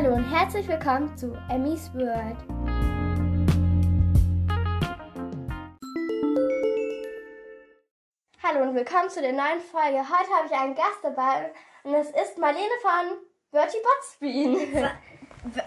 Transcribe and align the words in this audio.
Hallo 0.00 0.14
und 0.14 0.30
herzlich 0.30 0.68
willkommen 0.68 1.16
zu 1.16 1.36
Emmys 1.50 1.92
World. 1.92 2.36
Hallo 8.40 8.62
und 8.62 8.76
willkommen 8.76 9.10
zu 9.10 9.20
der 9.20 9.32
neuen 9.32 9.60
Folge. 9.60 9.98
Heute 9.98 10.30
habe 10.36 10.46
ich 10.46 10.52
einen 10.52 10.76
Gast 10.76 11.00
dabei 11.02 11.52
und 11.82 11.94
es 11.94 12.10
ist 12.10 12.38
Marlene 12.38 12.68
von 12.80 13.18
Bertie 13.50 13.78
Botsbean. 13.82 14.88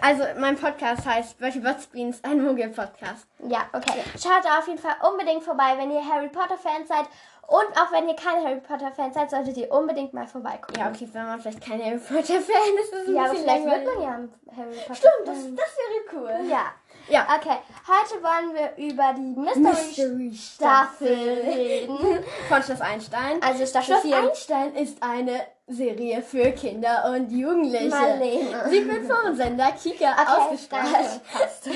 Also, 0.00 0.24
mein 0.38 0.56
Podcast 0.56 1.04
heißt 1.06 1.38
Bertie 1.38 1.58
Botsbeans, 1.58 2.22
ein 2.22 2.42
Mogel-Podcast. 2.42 3.26
Ja, 3.48 3.68
okay. 3.72 4.04
Schaut 4.12 4.44
da 4.44 4.58
auf 4.58 4.68
jeden 4.68 4.78
Fall 4.78 4.94
unbedingt 5.10 5.42
vorbei, 5.42 5.74
wenn 5.76 5.90
ihr 5.90 6.06
Harry 6.06 6.28
Potter-Fans 6.28 6.88
seid. 6.88 7.06
Und 7.46 7.66
auch 7.76 7.92
wenn 7.92 8.08
ihr 8.08 8.16
keine 8.16 8.44
Harry 8.46 8.60
Potter-Fans 8.60 9.14
seid, 9.14 9.30
solltet 9.30 9.56
ihr 9.58 9.70
unbedingt 9.70 10.14
mal 10.14 10.26
vorbeikommen. 10.26 10.78
Ja, 10.78 10.88
okay, 10.88 11.06
wenn 11.12 11.26
man 11.26 11.40
vielleicht 11.40 11.60
kein 11.60 11.84
Harry 11.84 11.98
Potter-Fan 11.98 12.38
ist, 12.80 12.92
ist 12.92 13.02
es 13.02 13.08
ein 13.08 13.14
Ja, 13.14 13.24
aber 13.24 13.34
vielleicht 13.34 13.64
wird 13.64 13.84
langweilig. 13.84 13.94
man 13.94 14.02
ja 14.02 14.10
ein 14.10 14.34
Harry 14.56 14.76
Potter. 14.86 14.94
Stimmt, 14.94 15.26
das, 15.26 15.36
das 15.36 15.76
wäre 15.76 16.22
cool. 16.40 16.48
Ja. 16.48 16.64
Ja. 17.08 17.26
Okay, 17.36 17.56
heute 17.88 18.22
wollen 18.22 18.54
wir 18.54 18.84
über 18.86 19.12
die 19.16 19.34
Mystery, 19.38 19.60
Mystery 19.60 20.34
Staffel 20.34 21.08
reden. 21.08 22.24
Von 22.48 22.62
Schloss 22.62 22.80
Einstein. 22.80 23.42
Also 23.42 23.66
Staffel 23.66 23.86
Schloss 23.86 24.02
4. 24.02 24.16
Einstein 24.16 24.74
ist 24.76 25.02
eine 25.02 25.40
Serie 25.66 26.22
für 26.22 26.52
Kinder 26.52 27.12
und 27.12 27.30
Jugendliche. 27.32 27.88
Marlene. 27.88 28.68
Sie 28.70 28.88
wird 28.88 29.10
vom 29.12 29.34
Sender 29.34 29.72
Kika 29.72 30.12
ausgestrahlt. 30.12 30.86
danke, 30.92 31.20
passt. 31.32 31.70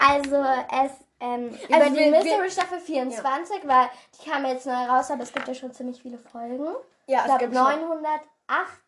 Also 0.00 0.36
es 0.84 0.92
ähm, 1.24 1.58
Also 1.72 1.94
die 1.94 2.10
Mystery 2.10 2.50
Staffel 2.50 2.80
24, 2.80 3.56
weil 3.64 3.88
die 4.20 4.30
kam 4.30 4.44
jetzt 4.44 4.66
neu 4.66 4.72
raus, 4.72 5.10
aber 5.10 5.22
es 5.22 5.32
gibt 5.32 5.48
ja 5.48 5.54
schon 5.54 5.72
ziemlich 5.72 6.00
viele 6.02 6.18
Folgen. 6.18 6.66
Ja, 7.06 7.24
ich 7.26 7.32
es 7.32 7.38
gibt 7.38 7.54
schon. 7.54 7.62
998. 7.64 8.80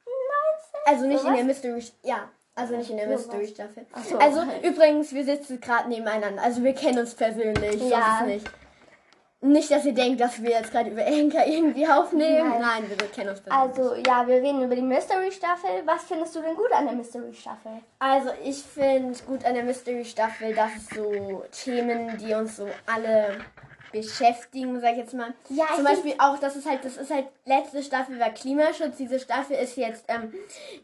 Also 0.86 1.06
nicht 1.06 1.14
in 1.14 1.22
Sowas? 1.22 1.36
der 1.36 1.44
Mystery, 1.44 1.84
ja, 2.02 2.28
also 2.54 2.76
nicht 2.76 2.90
in 2.90 2.96
der. 2.96 3.08
Mystery 3.08 3.48
Staffel. 3.48 3.86
So. 4.08 4.18
Also 4.18 4.42
übrigens, 4.62 5.12
wir 5.12 5.24
sitzen 5.24 5.60
gerade 5.60 5.88
nebeneinander. 5.88 6.42
Also 6.42 6.62
wir 6.62 6.74
kennen 6.74 6.98
uns 6.98 7.14
persönlich. 7.14 7.82
Ja. 7.82 7.98
Das 7.98 8.20
ist 8.20 8.26
nicht. 8.26 8.50
Nicht, 9.46 9.70
dass 9.70 9.84
ihr 9.84 9.94
denkt, 9.94 10.20
dass 10.20 10.42
wir 10.42 10.50
jetzt 10.50 10.72
gerade 10.72 10.90
über 10.90 11.04
Enker 11.04 11.46
irgendwie 11.46 11.86
aufnehmen. 11.86 12.50
Nein. 12.58 12.60
Nein, 12.60 12.84
wir 12.88 13.08
kennen 13.08 13.30
uns. 13.30 13.42
Also 13.48 13.94
ja, 13.94 14.26
wir 14.26 14.36
reden 14.36 14.62
über 14.62 14.74
die 14.74 14.82
Mystery 14.82 15.30
Staffel. 15.30 15.82
Was 15.84 16.02
findest 16.04 16.34
du 16.34 16.40
denn 16.42 16.56
gut 16.56 16.72
an 16.72 16.86
der 16.86 16.94
Mystery 16.94 17.32
Staffel? 17.32 17.72
Also 18.00 18.30
ich 18.44 18.62
finde 18.62 19.16
gut 19.26 19.44
an 19.44 19.54
der 19.54 19.62
Mystery 19.62 20.04
Staffel, 20.04 20.52
dass 20.54 20.70
es 20.76 20.88
so 20.88 21.44
Themen, 21.52 22.18
die 22.18 22.34
uns 22.34 22.56
so 22.56 22.66
alle 22.86 23.38
beschäftigen, 23.92 24.80
sag 24.80 24.92
ich 24.92 24.98
jetzt 24.98 25.14
mal. 25.14 25.34
Ja, 25.48 25.64
ich 25.70 25.74
Zum 25.76 25.84
Beispiel 25.84 26.14
auch, 26.18 26.38
das 26.38 26.56
ist 26.56 26.68
halt, 26.68 26.84
das 26.84 26.96
ist 26.96 27.10
halt 27.10 27.26
letzte 27.44 27.82
Staffel 27.82 28.18
war 28.18 28.30
Klimaschutz. 28.30 28.96
Diese 28.96 29.18
Staffel 29.20 29.56
ist 29.56 29.76
jetzt 29.76 30.04
ähm, 30.08 30.32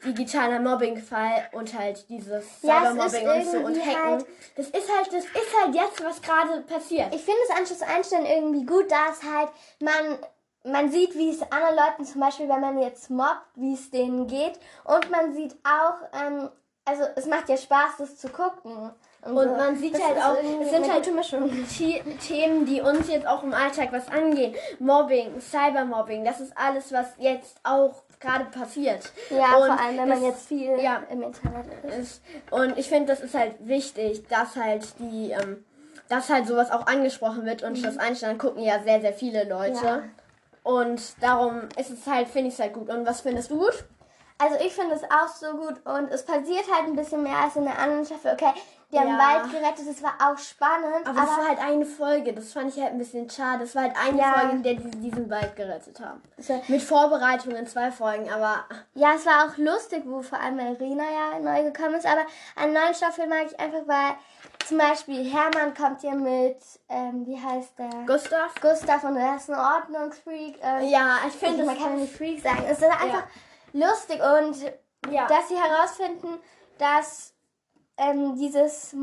digitaler 0.04 0.60
Mobbingfall 0.60 1.48
und 1.52 1.76
halt 1.78 2.08
dieses 2.08 2.44
Ja, 2.62 2.82
es 2.84 2.90
Cybermobbing 2.90 3.28
und 3.28 3.44
so 3.50 3.58
und 3.58 3.86
Hacken. 3.86 4.10
halt- 4.12 4.26
das 4.56 4.66
ist 4.68 4.90
halt, 4.96 5.06
das 5.12 5.24
ist 5.24 5.62
halt 5.64 5.74
jetzt, 5.74 6.04
was 6.04 6.20
gerade 6.22 6.60
passiert. 6.62 7.14
Ich 7.14 7.22
finde 7.22 7.40
es 7.48 7.56
an 7.56 7.66
Schluss 7.66 7.82
Einstein 7.82 8.26
irgendwie 8.26 8.64
gut, 8.66 8.90
dass 8.90 9.22
halt 9.22 9.48
man, 9.80 10.18
man 10.64 10.90
sieht, 10.90 11.14
wie 11.14 11.30
es 11.30 11.42
anderen 11.50 11.76
Leuten, 11.76 12.04
zum 12.04 12.20
Beispiel, 12.20 12.48
wenn 12.48 12.60
man 12.60 12.78
jetzt 12.80 13.10
mobbt, 13.10 13.46
wie 13.56 13.74
es 13.74 13.90
denen 13.90 14.26
geht. 14.26 14.58
Und 14.84 15.10
man 15.10 15.32
sieht 15.34 15.56
auch, 15.64 15.96
ähm, 16.20 16.50
also 16.84 17.04
es 17.16 17.26
macht 17.26 17.48
ja 17.48 17.56
Spaß, 17.56 17.92
das 17.98 18.16
zu 18.18 18.28
gucken. 18.28 18.90
Und 19.24 19.56
man 19.56 19.76
sieht 19.76 19.94
Das 19.94 20.02
halt 20.02 20.16
auch, 20.18 20.36
es 20.60 20.70
sind 20.70 20.92
halt 20.92 21.04
Themen, 22.26 22.66
die 22.66 22.80
uns 22.80 23.08
jetzt 23.08 23.26
auch 23.26 23.44
im 23.44 23.54
Alltag 23.54 23.92
was 23.92 24.08
angehen. 24.08 24.54
Mobbing, 24.80 25.40
Cybermobbing, 25.40 26.24
das 26.24 26.40
ist 26.40 26.52
alles, 26.56 26.92
was 26.92 27.06
jetzt 27.18 27.56
auch 27.62 28.02
gerade 28.18 28.46
passiert. 28.46 29.12
Ja, 29.30 29.56
Und 29.56 29.66
vor 29.66 29.80
allem, 29.80 29.98
wenn 29.98 30.08
man 30.08 30.20
das 30.22 30.22
jetzt 30.22 30.48
viel 30.48 30.76
ja. 30.80 31.02
im 31.08 31.22
Internet 31.22 31.66
ist. 32.00 32.20
Und 32.50 32.76
ich 32.78 32.88
finde, 32.88 33.06
das 33.06 33.20
ist 33.20 33.34
halt 33.34 33.54
wichtig, 33.60 34.26
dass 34.28 34.56
halt 34.56 34.86
die, 34.98 35.30
ähm, 35.30 35.64
dass 36.08 36.28
halt 36.28 36.48
sowas 36.48 36.72
auch 36.72 36.86
angesprochen 36.86 37.44
wird. 37.44 37.62
Und 37.62 37.78
Schloss 37.78 37.98
Einstein 37.98 38.38
gucken 38.38 38.62
ja 38.62 38.82
sehr, 38.82 39.00
sehr 39.00 39.12
viele 39.12 39.44
Leute. 39.48 39.78
Mhm. 39.78 39.84
Ja. 39.84 40.02
Und 40.64 41.00
darum 41.20 41.68
ist 41.76 41.90
es 41.90 42.06
halt, 42.06 42.28
finde 42.28 42.48
ich 42.48 42.54
es 42.54 42.60
halt 42.60 42.72
gut. 42.72 42.88
Und 42.88 43.06
was 43.06 43.20
findest 43.20 43.50
du 43.52 43.58
gut? 43.58 43.84
Also 44.38 44.56
ich 44.64 44.72
finde 44.72 44.96
es 44.96 45.04
auch 45.04 45.28
so 45.28 45.56
gut 45.56 45.74
und 45.84 46.10
es 46.10 46.24
passiert 46.24 46.64
halt 46.72 46.88
ein 46.88 46.96
bisschen 46.96 47.22
mehr 47.22 47.36
als 47.36 47.54
in 47.54 47.64
der 47.64 47.78
anderen 47.78 48.04
Staffel. 48.04 48.32
Okay, 48.32 48.52
die 48.92 48.98
haben 48.98 49.08
Ja. 49.08 49.18
Wald 49.18 49.50
gerettet, 49.50 49.88
das 49.88 50.02
war 50.02 50.14
auch 50.20 50.36
spannend, 50.38 51.06
Aber, 51.06 51.18
aber, 51.18 51.20
das 51.26 51.38
war 51.38 51.48
halt 51.48 51.58
eine 51.60 51.86
Folge. 51.86 52.32
Das 52.34 52.52
fand 52.52 52.68
ich 52.74 52.80
halt 52.82 52.92
ein 52.92 52.98
bisschen 52.98 53.28
schade. 53.30 53.60
Das 53.60 53.74
war 53.74 53.82
halt 53.84 53.96
eine 53.96 54.18
Ja. 54.18 54.32
Folge, 54.34 54.56
in 54.56 54.62
der 54.62 54.74
die 54.74 54.90
diesen 55.00 55.30
Wald 55.30 55.56
gerettet 55.56 55.98
haben. 56.00 56.22
Mit 56.68 56.82
Vorbereitung 56.82 57.54
in 57.56 57.66
zwei 57.66 57.90
Folgen, 57.90 58.30
aber 58.30 58.64
ja, 58.94 59.14
es 59.14 59.24
war 59.26 59.46
auch 59.46 59.56
lustig, 59.56 60.02
wo 60.06 60.20
vor 60.22 60.38
allem 60.40 60.58
Irina 60.58 61.04
ja 61.04 61.38
neu 61.40 61.70
gekommen 61.70 61.94
ist, 61.94 62.06
aber 62.06 62.22
an 62.56 62.72
neuen 62.72 62.94
Staffel 62.94 63.26
mag 63.26 63.46
ich 63.46 63.58
einfach, 63.58 63.86
weil 63.86 64.14
zum 64.66 64.78
Beispiel 64.78 65.24
Hermann 65.32 65.74
kommt 65.74 66.02
ja 66.02 66.12
mit, 66.14 66.58
ähm, 66.88 67.26
wie 67.26 67.40
heißt 67.40 67.78
der? 67.78 67.90
Gustav? 68.06 68.54
Gustav 68.60 69.02
und 69.04 69.16
er 69.16 69.36
ist 69.36 69.50
ein 69.50 69.58
Ordnungsfreak. 69.58 70.62
Äh, 70.62 70.84
Ja, 70.86 71.16
ich 71.26 71.32
finde 71.34 71.64
man 71.64 71.78
kann 71.78 71.96
nicht 71.96 72.14
Freak 72.16 72.40
sagen. 72.42 72.64
Es 72.68 72.78
ist 72.78 72.84
einfach 72.84 73.24
lustig 73.72 74.20
und 74.20 74.56
Ja. 75.12 75.26
dass 75.26 75.48
sie 75.48 75.56
herausfinden, 75.56 76.38
dass 76.78 77.31
ähm, 77.96 78.36
dieses, 78.36 78.94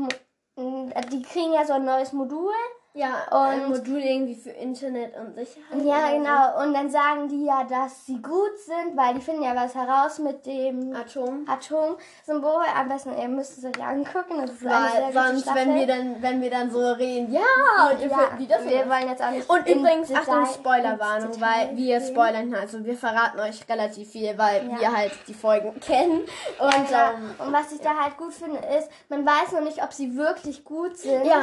die 0.58 1.22
kriegen 1.22 1.52
ja 1.52 1.64
so 1.64 1.74
ein 1.74 1.84
neues 1.84 2.12
Modul. 2.12 2.52
Ja, 2.92 3.22
Und- 3.30 3.38
ein 3.38 3.68
Modul 3.68 3.98
irgendwie 3.98 4.34
für 4.34 4.50
Internet 4.50 5.16
und 5.16 5.34
Sicherheit. 5.36 5.84
Ja, 5.84 6.10
genau. 6.10 6.60
Und 6.62 6.74
dann 6.74 6.90
sagen 6.90 7.28
die 7.28 7.44
ja, 7.44 7.62
dass 7.62 8.04
sie 8.04 8.20
gut 8.20 8.58
sind, 8.66 8.96
weil 8.96 9.14
die 9.14 9.20
finden 9.20 9.44
ja 9.44 9.54
was 9.54 9.76
heraus 9.76 10.18
mit 10.18 10.44
dem. 10.44 10.92
Atom. 10.96 11.46
Atomsymbol. 11.48 12.64
Am 12.76 12.88
besten, 12.88 13.16
ihr 13.16 13.28
müsst 13.28 13.58
es 13.58 13.64
euch 13.64 13.80
angucken. 13.84 14.38
Das 14.40 14.50
ist 14.50 14.66
eine 14.66 14.90
sehr 14.90 15.02
Weil 15.02 15.12
gute 15.12 15.42
sonst, 15.44 15.54
wenn 15.54 15.74
wir 15.76 15.86
dann, 15.86 16.16
wenn 16.20 16.42
wir 16.42 16.50
dann 16.50 16.70
so 16.70 16.80
reden, 16.92 17.32
ja, 17.32 17.90
und 17.92 18.00
ihr 18.00 18.08
ja, 18.08 18.30
die 18.38 18.46
das 18.48 18.64
wir 18.64 18.88
wollen 18.88 19.08
jetzt 19.08 19.22
auch 19.22 19.30
nicht 19.30 19.48
Und 19.48 19.68
übrigens, 19.68 20.12
Achtung, 20.12 20.46
Spoilerwarnung, 20.46 21.40
weil 21.40 21.76
wir 21.76 22.00
spoilern, 22.00 22.52
also 22.54 22.84
wir 22.84 22.96
verraten 22.96 23.38
euch 23.40 23.68
relativ 23.68 24.10
viel, 24.10 24.36
weil 24.36 24.68
Ja. 24.68 24.80
wir 24.80 24.96
halt 24.96 25.12
die 25.28 25.34
Folgen 25.34 25.78
kennen. 25.80 26.22
Und 26.58 26.90
Ja, 26.90 27.12
ähm, 27.12 27.34
und 27.38 27.52
was 27.52 27.70
ich 27.72 27.80
da 27.80 27.94
halt 27.94 28.16
gut 28.16 28.34
finde, 28.34 28.58
ist, 28.78 28.90
man 29.08 29.24
weiß 29.24 29.52
noch 29.52 29.60
nicht, 29.62 29.80
ob 29.82 29.92
sie 29.92 30.16
wirklich 30.16 30.64
gut 30.64 30.96
sind. 30.96 31.24
Ja. 31.24 31.42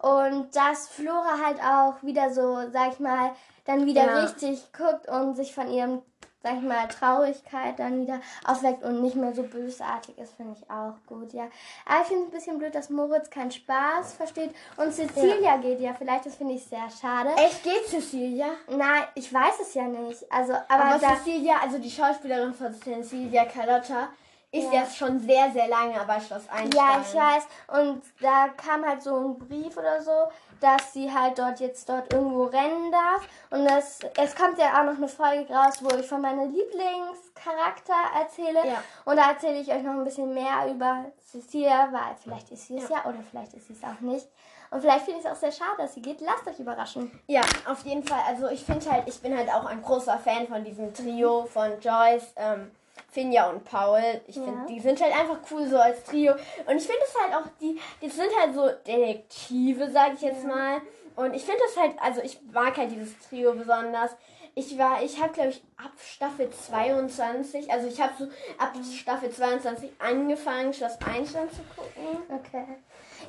Und 0.00 0.54
dass 0.54 0.88
Flora 0.88 1.38
halt 1.44 1.58
auch 1.62 2.02
wieder 2.02 2.32
so, 2.32 2.58
sag 2.72 2.92
ich 2.92 3.00
mal, 3.00 3.32
dann 3.64 3.86
wieder 3.86 4.06
Ja. 4.06 4.20
richtig 4.20 4.72
guckt 4.72 5.08
und 5.08 5.34
sich 5.36 5.54
von 5.54 5.68
ihrem, 5.70 6.02
sag 6.42 6.54
ich 6.54 6.62
mal, 6.62 6.86
Traurigkeit 6.88 7.78
dann 7.78 8.00
wieder 8.00 8.20
aufweckt 8.46 8.84
und 8.84 9.02
nicht 9.02 9.16
mehr 9.16 9.34
so 9.34 9.42
bösartig 9.42 10.16
ist, 10.18 10.34
finde 10.36 10.56
ich 10.58 10.70
auch 10.70 10.94
gut, 11.06 11.32
ja. 11.32 11.48
Aber 11.84 12.00
ich 12.02 12.06
finde 12.06 12.22
es 12.22 12.28
ein 12.28 12.30
bisschen 12.30 12.58
blöd, 12.58 12.74
dass 12.74 12.90
Moritz 12.90 13.28
keinen 13.28 13.50
Spaß 13.50 14.12
versteht 14.14 14.54
und 14.76 14.92
Cecilia 14.94 15.56
geht 15.58 15.80
ja 15.80 15.92
vielleicht, 15.94 16.26
das 16.26 16.36
finde 16.36 16.54
ich 16.54 16.64
sehr 16.64 16.88
schade. 17.00 17.30
echt 17.36 17.62
geht 17.64 17.86
Cecilia? 17.88 18.46
Nein, 18.68 19.02
ich 19.16 19.32
weiß 19.34 19.60
es 19.60 19.74
ja 19.74 19.82
nicht. 19.84 20.24
Also, 20.32 20.52
aber, 20.68 20.84
Aber 20.84 20.98
Cecilia, 21.00 21.56
also 21.62 21.78
die 21.78 21.90
Schauspielerin 21.90 22.54
von 22.54 22.72
Cecilia 22.72 23.44
Carlotta, 23.44 24.08
ist 24.50 24.72
Ja. 24.72 24.80
ja 24.80 24.86
schon 24.86 25.18
sehr, 25.20 25.50
sehr 25.52 25.68
lange 25.68 25.98
bei 26.06 26.20
Schloss 26.20 26.48
Einstein. 26.48 26.70
Ja, 26.72 27.00
ich 27.02 27.14
weiß. 27.14 27.46
Und 27.78 28.02
da 28.20 28.48
kam 28.56 28.84
halt 28.86 29.02
so 29.02 29.14
ein 29.16 29.38
Brief 29.38 29.76
oder 29.76 30.00
so, 30.02 30.28
dass 30.60 30.92
sie 30.92 31.12
halt 31.12 31.38
dort 31.38 31.60
jetzt 31.60 31.88
dort 31.88 32.12
irgendwo 32.12 32.44
rennen 32.44 32.90
darf. 32.90 33.26
Und 33.50 33.64
das, 33.66 34.00
es 34.16 34.34
kommt 34.34 34.58
ja 34.58 34.80
auch 34.80 34.84
noch 34.84 34.96
eine 34.96 35.08
Folge 35.08 35.52
raus, 35.52 35.74
wo 35.82 35.94
ich 35.96 36.06
von 36.06 36.20
meinem 36.22 36.50
Lieblingscharakter 36.52 37.94
erzähle. 38.18 38.66
Ja. 38.66 38.82
Und 39.04 39.16
da 39.16 39.30
erzähle 39.30 39.60
ich 39.60 39.68
euch 39.70 39.82
noch 39.82 39.92
ein 39.92 40.04
bisschen 40.04 40.32
mehr 40.32 40.66
über 40.68 41.04
Cecilia, 41.30 41.88
weil 41.92 42.16
vielleicht 42.22 42.50
ist 42.50 42.66
sie 42.68 42.78
es 42.78 42.88
ja, 42.88 43.04
oder 43.04 43.18
vielleicht 43.30 43.52
ist 43.54 43.66
sie 43.68 43.74
es 43.74 43.84
auch 43.84 44.00
nicht. 44.00 44.26
Und 44.70 44.80
vielleicht 44.80 45.04
finde 45.04 45.20
ich 45.20 45.24
es 45.26 45.30
auch 45.32 45.36
sehr 45.36 45.52
schade, 45.52 45.76
dass 45.78 45.94
sie 45.94 46.02
geht. 46.02 46.20
Lasst 46.20 46.46
euch 46.46 46.58
überraschen. 46.58 47.18
Ja, 47.26 47.40
auf 47.66 47.84
jeden 47.84 48.02
Fall. 48.04 48.20
Also 48.26 48.48
ich 48.48 48.64
finde 48.64 48.90
halt, 48.90 49.08
ich 49.08 49.20
bin 49.20 49.36
halt 49.36 49.48
auch 49.50 49.64
ein 49.64 49.80
großer 49.82 50.18
Fan 50.18 50.46
von 50.46 50.62
diesem 50.64 50.92
Trio 50.92 51.46
von 51.46 51.80
Joyce, 51.80 52.32
ähm, 52.36 52.70
Finja 53.10 53.48
und 53.50 53.64
Paul. 53.64 54.02
Ich 54.26 54.36
Ja. 54.36 54.42
finde, 54.44 54.66
die 54.68 54.80
sind 54.80 55.00
halt 55.00 55.14
einfach 55.18 55.38
cool 55.50 55.66
so 55.66 55.78
als 55.78 56.04
Trio. 56.04 56.32
Und 56.66 56.76
ich 56.76 56.86
finde 56.86 57.00
es 57.06 57.14
halt 57.20 57.34
auch, 57.34 57.48
die, 57.60 57.80
die 58.02 58.08
sind 58.08 58.30
halt 58.40 58.54
so 58.54 58.68
Detektive, 58.86 59.90
sage 59.90 60.14
ich 60.14 60.20
jetzt 60.22 60.44
mal. 60.44 60.80
Und 61.16 61.34
ich 61.34 61.44
finde 61.44 61.60
das 61.66 61.76
halt, 61.76 61.92
also 62.00 62.20
ich 62.22 62.38
mag 62.52 62.76
halt 62.76 62.90
dieses 62.92 63.18
Trio 63.28 63.52
besonders. 63.54 64.12
Ich 64.54 64.76
war, 64.76 65.02
ich 65.02 65.20
habe 65.20 65.32
glaube 65.32 65.50
ich 65.50 65.62
ab 65.76 65.92
Staffel 65.98 66.50
22, 66.50 67.70
also 67.72 67.86
ich 67.86 68.00
habe 68.00 68.12
so 68.18 68.24
ab 68.58 68.72
Staffel 68.92 69.30
22 69.30 69.90
angefangen, 70.00 70.72
Schloss 70.74 70.98
Einstein 71.06 71.48
zu 71.50 71.62
gucken. 71.76 72.22
Okay. 72.28 72.64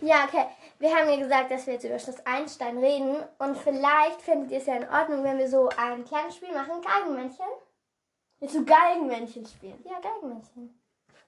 Ja, 0.02 0.26
okay. 0.28 0.46
Wir 0.80 0.96
haben 0.96 1.10
ja 1.10 1.18
gesagt, 1.18 1.52
dass 1.52 1.66
wir 1.68 1.74
jetzt 1.74 1.84
über 1.86 2.00
Schloss 2.00 2.26
Einstein 2.26 2.78
reden. 2.78 3.18
Und 3.38 3.58
vielleicht 3.58 4.22
findet 4.22 4.52
ihr 4.52 4.58
es 4.60 4.66
ja 4.66 4.76
in 4.76 4.90
Ordnung, 4.90 5.24
wenn 5.24 5.38
wir 5.38 5.48
so 5.48 5.70
ein 5.78 6.04
kleines 6.06 6.36
Spiel 6.36 6.54
machen. 6.54 6.82
Geigenmännchen. 6.82 7.46
Jetzt 8.40 8.54
so 8.54 8.64
Geigenmännchen 8.64 9.46
spielen. 9.46 9.84
Ja, 9.86 10.00
Geigenmännchen. 10.00 10.82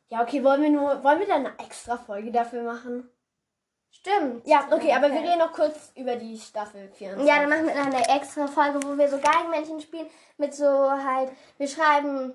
Ja, 0.09 0.21
okay, 0.21 0.43
wollen 0.43 0.61
wir 0.61 0.69
nur, 0.69 1.03
wollen 1.03 1.19
wir 1.19 1.27
dann 1.27 1.45
eine 1.45 1.59
extra 1.59 1.97
Folge 1.97 2.31
dafür 2.31 2.63
machen? 2.63 3.09
Stimmt. 3.91 4.47
Ja, 4.47 4.67
okay, 4.71 4.93
aber 4.93 5.11
wir 5.11 5.19
reden 5.19 5.39
noch 5.39 5.51
kurz 5.51 5.91
über 5.95 6.15
die 6.15 6.37
Staffel 6.37 6.89
24. 6.91 7.27
Ja, 7.27 7.39
dann 7.39 7.49
machen 7.49 7.67
wir 7.67 7.75
noch 7.75 7.85
eine 7.85 8.07
extra 8.09 8.47
Folge, 8.47 8.79
wo 8.83 8.97
wir 8.97 9.09
so 9.09 9.19
Geigenmännchen 9.19 9.81
spielen. 9.81 10.07
Mit 10.37 10.53
so 10.55 10.65
halt, 10.65 11.31
wir 11.57 11.67
schreiben 11.67 12.33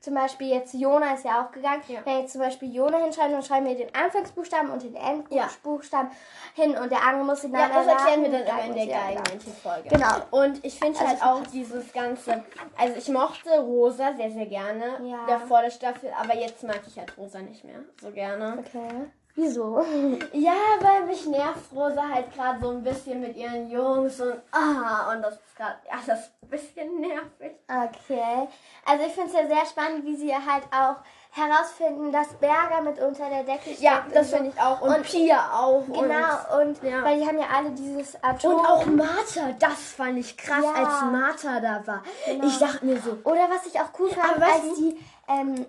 zum 0.00 0.14
Beispiel 0.14 0.48
jetzt 0.48 0.74
Jona 0.74 1.14
ist 1.14 1.24
ja 1.24 1.44
auch 1.44 1.50
gegangen. 1.50 1.82
Ja. 1.88 2.00
Wenn 2.04 2.20
jetzt 2.20 2.32
zum 2.32 2.40
Beispiel 2.40 2.72
Jona 2.72 2.98
hinschreiben, 2.98 3.32
dann 3.32 3.42
schreiben 3.42 3.66
wir 3.66 3.74
den 3.74 3.92
Anfangsbuchstaben 3.94 4.70
und 4.70 4.82
den 4.82 4.94
Endbuchstaben 4.94 6.10
hin 6.54 6.76
und 6.76 6.90
der 6.92 7.02
andere 7.02 7.24
muss 7.24 7.40
den 7.40 7.52
Ja, 7.52 7.68
dann 7.68 7.72
das 7.72 7.86
erklären 7.86 8.22
wir 8.22 8.30
dann 8.30 8.42
immer 8.42 8.64
in 8.66 8.74
der 8.74 8.84
Ja, 8.84 8.98
genau. 9.08 9.14
Geigenmännchen-Folge. 9.22 9.88
Genau. 9.88 10.14
Und 10.30 10.64
ich 10.64 10.78
finde 10.78 10.98
Also 11.00 11.08
halt 11.10 11.22
auch 11.22 11.46
dieses 11.48 11.92
ganze, 11.92 12.44
also 12.78 12.96
ich 12.96 13.08
mochte 13.08 13.58
Rosa 13.58 14.14
sehr, 14.14 14.30
sehr 14.30 14.46
gerne, 14.46 15.00
Ja. 15.02 15.26
davor 15.26 15.62
der 15.62 15.70
Staffel, 15.70 16.12
aber 16.20 16.36
jetzt 16.36 16.62
mag 16.62 16.80
ich 16.86 16.98
halt 16.98 17.16
Rosa 17.18 17.40
nicht 17.40 17.64
mehr 17.64 17.80
so 18.00 18.10
gerne. 18.10 18.58
Okay. 18.58 19.06
Wieso? 19.38 19.84
Ja, 20.32 20.54
weil 20.80 21.04
mich 21.04 21.26
nervt 21.26 21.70
Rosa 21.74 22.08
halt 22.08 22.32
gerade 22.34 22.58
so 22.58 22.70
ein 22.70 22.82
bisschen 22.82 23.20
mit 23.20 23.36
ihren 23.36 23.70
Jungs 23.70 24.18
und 24.18 24.34
ah, 24.50 25.12
und 25.12 25.20
das 25.20 25.34
ist 25.34 25.54
gerade, 25.56 25.76
ja, 25.86 25.98
das 26.06 26.20
ist 26.20 26.32
ein 26.42 26.48
bisschen 26.48 27.00
nervig. 27.00 27.54
Okay. 27.68 28.48
Also 28.86 29.04
ich 29.06 29.12
finde 29.12 29.28
es 29.28 29.34
ja 29.34 29.46
sehr 29.46 29.66
spannend, 29.66 30.04
wie 30.06 30.16
sie 30.16 30.32
halt 30.34 30.64
auch 30.72 30.96
herausfinden, 31.32 32.10
dass 32.12 32.28
Berger 32.34 32.80
mit 32.80 32.98
unter 32.98 33.28
der 33.28 33.44
Decke 33.44 33.64
steckt. 33.64 33.80
Ja, 33.80 34.06
das 34.10 34.30
finde 34.30 34.48
ich 34.54 34.58
auch. 34.58 34.80
Und, 34.80 34.94
Und- 34.96 35.02
Pia 35.02 35.50
auch. 35.52 35.84
Genau, 35.84 36.58
und 36.62 36.82
ja. 36.82 37.04
weil 37.04 37.20
die 37.20 37.26
haben 37.26 37.38
ja 37.38 37.46
alle 37.54 37.70
dieses 37.72 38.16
Atom. 38.24 38.54
Und, 38.54 38.64
auch 38.66 38.86
Martha, 38.86 39.52
das 39.58 39.92
fand 39.92 40.16
ich 40.16 40.34
krass, 40.38 40.64
Ja. 40.64 40.72
als 40.72 41.12
Martha 41.12 41.60
da 41.60 41.86
war. 41.86 42.02
Genau. 42.24 42.46
Ich 42.46 42.58
dachte 42.58 42.86
mir 42.86 42.98
so, 43.02 43.18
Oder 43.24 43.50
was 43.50 43.66
ich 43.66 43.78
auch 43.78 43.90
cool 43.98 44.08
fand, 44.08 44.42
als 44.42 44.62
die 44.78 44.98
ähm, 45.28 45.66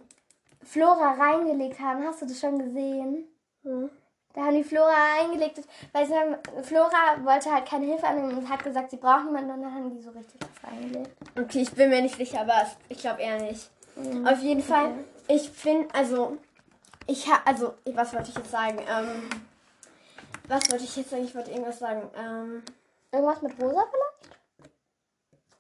Flora 0.64 1.16
reingelegt 1.20 1.82
haben. 1.82 2.06
Hast 2.08 2.22
du 2.22 2.28
das 2.28 2.40
schon 2.40 2.60
gesehen? 2.60 3.28
Hm. 3.68 3.90
Da 4.34 4.42
haben 4.44 4.56
die 4.56 4.64
Flora 4.64 4.94
reingelegt, 5.20 5.62
weil 5.94 6.06
sie 6.06 6.14
haben, 6.14 6.36
Flora 6.64 7.18
wollte 7.24 7.52
halt 7.52 7.66
keine 7.66 7.88
Hilfe 7.88 8.08
annehmen 8.08 8.38
und 8.38 8.50
hat 8.50 8.64
gesagt, 8.64 8.92
sie 8.92 8.98
braucht 8.98 9.26
niemanden 9.26 9.52
und 9.52 9.64
dann 9.64 9.74
haben 9.74 9.90
die 9.96 10.02
so 10.02 10.12
richtig 10.12 10.40
was 10.42 10.72
reingelegt. 10.72 11.10
Okay, 11.36 11.62
ich 11.62 11.72
bin 11.72 11.90
mir 11.90 12.02
nicht 12.02 12.18
sicher, 12.18 12.42
aber 12.42 12.68
ich 12.88 13.00
glaube 13.00 13.22
eher 13.22 13.42
nicht. 13.42 13.70
Auf 14.26 14.40
jeden 14.44 14.62
Fall, 14.62 14.92
ich 15.28 15.50
finde, 15.50 15.88
also, 15.96 16.38
ich 17.08 17.28
habe, 17.32 17.48
also, 17.48 17.74
was 17.94 18.14
wollte 18.14 18.30
ich 18.30 18.36
jetzt 18.36 18.52
sagen? 18.52 18.78
Ähm, 18.88 19.28
was 20.48 20.70
wollte 20.70 20.84
ich 20.84 20.96
jetzt 20.96 21.10
sagen? 21.10 21.24
Ich 21.24 21.34
wollte 21.34 21.50
irgendwas 21.50 21.80
sagen. 21.80 22.04
Ähm, 22.16 22.64
Irgendwas 23.12 23.42
mit 23.42 23.54
Rosa 23.60 23.86
vielleicht? 23.90 24.37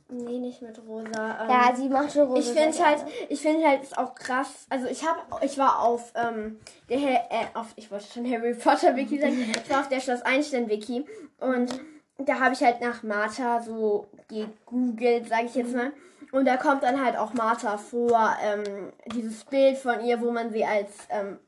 Nee, 0.09 0.39
nicht 0.39 0.61
mit 0.61 0.79
Rosa. 0.87 1.43
Ähm, 1.43 1.49
Ja, 1.49 1.75
sie 1.75 1.89
macht 1.89 2.13
schon 2.13 2.27
Rosa. 2.27 2.39
ich 2.39 2.57
finde 2.57 2.85
halt, 2.85 3.05
ich 3.29 3.41
finde 3.41 3.67
halt 3.67 3.83
ist 3.83 3.97
auch 3.97 4.15
krass. 4.15 4.65
Also 4.69 4.87
ich 4.87 5.07
habe, 5.07 5.19
ich 5.45 5.57
war 5.57 5.81
auf 5.81 6.13
ähm, 6.15 6.59
der, 6.89 6.97
äh, 6.97 7.45
auf, 7.53 7.67
ich 7.75 7.91
wollte 7.91 8.05
schon 8.11 8.29
Harry 8.31 8.53
Potter 8.53 8.95
Wiki 8.95 9.19
sagen. 9.19 9.53
Ich 9.63 9.69
war 9.69 9.81
auf 9.81 9.89
der 9.89 9.99
Schloss 9.99 10.21
Einstein 10.21 10.69
Wiki 10.69 11.05
und 11.39 11.79
da 12.19 12.39
habe 12.39 12.53
ich 12.53 12.63
halt 12.63 12.81
nach 12.81 13.03
Martha 13.03 13.61
so 13.61 14.07
gegoogelt, 14.27 15.29
sage 15.29 15.45
ich 15.45 15.55
jetzt 15.55 15.75
mal. 15.75 15.91
Und 16.31 16.45
da 16.45 16.57
kommt 16.57 16.83
dann 16.83 17.03
halt 17.03 17.15
auch 17.17 17.33
Martha 17.33 17.77
vor, 17.77 18.35
ähm, 18.43 18.91
dieses 19.13 19.45
Bild 19.45 19.77
von 19.77 20.03
ihr, 20.03 20.19
wo 20.19 20.31
man 20.31 20.51
sie 20.51 20.65
als 20.65 20.89
ähm, 21.09 21.39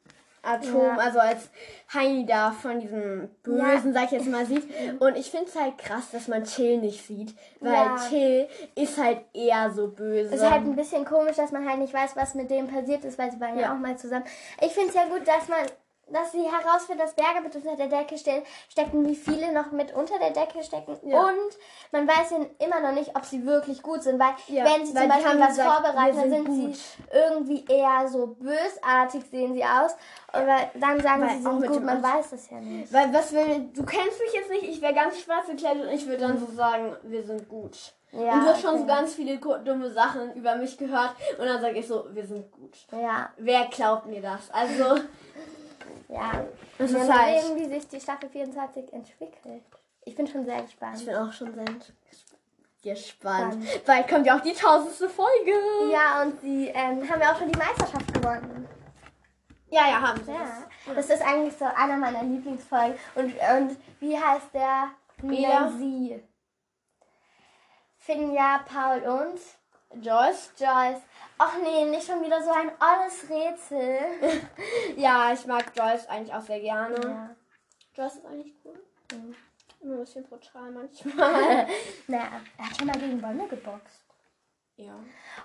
Atom, 0.49 0.81
Ja. 0.81 0.97
also 0.97 1.19
als 1.19 1.49
Heini 1.93 2.25
da 2.25 2.51
von 2.51 2.79
diesem 2.79 3.29
Bösen, 3.43 3.93
sag 3.93 4.05
ich 4.05 4.11
jetzt 4.11 4.27
mal, 4.27 4.45
sieht. 4.45 4.63
Und 4.99 5.15
ich 5.17 5.29
finde 5.31 5.45
es 5.47 5.55
halt 5.55 5.77
krass, 5.77 6.11
dass 6.11 6.27
man 6.27 6.43
Till 6.43 6.77
nicht 6.77 7.05
sieht, 7.05 7.35
weil 7.59 7.73
Ja. 7.73 7.95
Till 8.09 8.47
ist 8.75 8.97
halt 8.97 9.19
eher 9.33 9.71
so 9.71 9.87
böse. 9.87 10.33
Es 10.35 10.41
ist 10.41 10.49
halt 10.49 10.63
ein 10.65 10.75
bisschen 10.75 11.05
komisch, 11.05 11.35
dass 11.37 11.51
man 11.51 11.67
halt 11.67 11.79
nicht 11.79 11.93
weiß, 11.93 12.15
was 12.15 12.35
mit 12.35 12.49
dem 12.51 12.67
passiert 12.67 13.03
ist, 13.05 13.17
weil 13.17 13.31
sie 13.31 13.39
waren 13.39 13.55
ja, 13.55 13.63
Ja. 13.63 13.73
auch 13.73 13.77
mal 13.79 13.97
zusammen. 13.97 14.25
Ich 14.61 14.71
finde 14.73 14.89
es 14.89 14.95
ja 14.95 15.05
gut, 15.05 15.27
dass 15.27 15.47
man, 15.47 15.59
dass 16.11 16.31
sie 16.31 16.43
herausfindet, 16.43 17.05
dass 17.05 17.13
Berge 17.13 17.41
mit 17.41 17.55
unter 17.55 17.75
der 17.75 17.87
Decke 17.87 18.17
ste 18.17 18.43
stecken, 18.69 19.07
wie 19.07 19.15
viele 19.15 19.53
noch 19.53 19.71
mit 19.71 19.93
unter 19.93 20.19
der 20.19 20.31
Decke 20.31 20.63
stecken. 20.63 20.97
Ja. 21.03 21.21
Und 21.21 21.57
man 21.91 22.07
weiß 22.07 22.31
ja 22.31 22.65
immer 22.65 22.79
noch 22.81 22.93
nicht, 22.93 23.15
ob 23.15 23.25
sie 23.25 23.45
wirklich 23.45 23.81
gut 23.81 24.03
sind, 24.03 24.19
weil 24.19 24.33
Ja, 24.47 24.65
wenn 24.65 24.85
sie 24.85 24.95
weil 24.95 25.03
zum 25.03 25.09
Beispiel 25.09 25.39
was 25.39 25.47
gesagt, 25.49 25.69
vorbereiten, 25.69 26.17
dann 26.17 26.29
sind 26.29 26.39
sind 26.39 26.75
sie 26.75 26.81
irgendwie 27.13 27.65
eher 27.67 28.07
so 28.07 28.27
bösartig, 28.27 29.23
sehen 29.29 29.53
sie 29.53 29.63
aus. 29.63 29.95
Aber 30.31 30.57
dann 30.75 31.01
sagen 31.01 31.21
Weil 31.21 31.37
sie, 31.37 31.43
sind 31.43 31.67
gut, 31.67 31.83
man 31.83 32.03
weiß 32.03 32.31
es 32.33 32.49
ja 32.49 32.59
nicht. 32.59 32.91
Weil 32.93 33.13
was 33.13 33.31
will, 33.31 33.69
du 33.73 33.83
kennst 33.83 34.19
mich 34.19 34.33
jetzt 34.33 34.49
nicht, 34.49 34.63
ich 34.63 34.81
wäre 34.81 34.93
ganz 34.93 35.19
schwarz 35.19 35.47
gekleidet 35.47 35.83
und 35.83 35.93
ich 35.93 36.05
würde 36.05 36.27
dann 36.27 36.37
so 36.37 36.45
sagen, 36.53 36.95
wir 37.03 37.23
sind 37.23 37.47
gut. 37.49 37.93
Ja, 38.11 38.33
und 38.33 38.41
du 38.41 38.47
hast 38.47 38.61
schon 38.61 38.71
okay. 38.71 38.79
so 38.79 38.85
ganz 38.87 39.13
viele 39.13 39.37
dumme 39.37 39.91
Sachen 39.91 40.33
über 40.33 40.55
mich 40.55 40.77
gehört 40.77 41.11
und 41.37 41.45
dann 41.45 41.61
sage 41.61 41.77
ich 41.77 41.87
so, 41.87 42.05
wir 42.11 42.25
sind 42.25 42.51
gut. 42.51 42.75
Ja, 42.91 43.29
Wer 43.37 43.65
glaubt 43.65 44.07
mir 44.07 44.21
das? 44.21 44.49
Also, 44.51 45.01
ja. 46.09 46.45
das 46.77 46.91
ist 46.91 47.13
halt. 47.13 47.41
sehen, 47.41 47.57
wie 47.57 47.69
sich 47.69 47.87
die 47.87 47.99
Staffel 47.99 48.29
24 48.29 48.91
entwickelt. 48.93 49.63
Ich 50.05 50.15
bin 50.15 50.27
schon 50.27 50.45
sehr 50.45 50.61
gespannt. 50.61 50.97
Ich 50.99 51.05
bin 51.05 51.15
auch 51.15 51.31
schon 51.31 51.53
sehr 51.53 51.65
gespannt. 52.83 53.65
Bald 53.85 54.07
kommt 54.07 54.25
ja 54.25 54.37
auch 54.37 54.41
die 54.41 54.53
tausendste 54.53 55.09
Folge. 55.09 55.51
Ja, 55.91 56.21
und 56.23 56.39
sie 56.41 56.67
ähm, 56.67 57.07
haben 57.09 57.21
ja 57.21 57.33
auch 57.33 57.37
schon 57.37 57.51
die 57.51 57.57
Meisterschaft 57.57 58.13
gewonnen. 58.13 58.67
ja, 59.69 59.87
ja 59.87 60.01
haben 60.01 60.23
sie. 60.23 60.31
Ja, 60.31 60.67
das 60.95 61.09
ist 61.09 61.21
eigentlich 61.21 61.55
so 61.57 61.65
einer 61.65 61.97
meiner 61.97 62.23
Lieblingsfolgen. 62.23 62.97
Und, 63.15 63.33
und 63.33 63.77
wie 63.99 64.17
heißt 64.17 64.53
der? 64.53 64.89
Wie 65.21 65.43
Ela. 65.43 65.69
nennen 65.69 65.77
sie? 65.77 66.23
Finja, 67.97 68.61
Paul 68.65 69.01
und 69.01 69.39
Joyce? 69.95 70.51
Joyce. 70.57 71.01
Ach 71.37 71.57
nee, 71.63 71.85
nicht 71.85 72.05
schon 72.05 72.23
wieder 72.23 72.41
so 72.43 72.51
ein 72.51 72.71
alles 72.79 73.29
Rätsel. 73.29 73.99
Ja, 74.95 75.31
ich 75.31 75.45
mag 75.45 75.71
Joyce 75.75 76.07
eigentlich 76.07 76.33
auch 76.33 76.41
sehr 76.41 76.59
gerne. 76.59 76.95
Ja. 77.01 77.35
Joyce 77.93 78.15
ist 78.17 78.25
eigentlich 78.25 78.53
cool. 78.65 78.83
Mhm. 79.13 79.35
Nur 79.81 79.95
ein 79.95 79.99
bisschen 80.01 80.25
brutal 80.25 80.71
manchmal. 80.71 81.67
naja, 82.07 82.41
er 82.57 82.69
hat 82.69 82.77
schon 82.77 82.87
mal 82.87 82.97
gegen 82.99 83.21
Bäume 83.21 83.47
geboxt. 83.47 84.03
ja. 84.75 84.93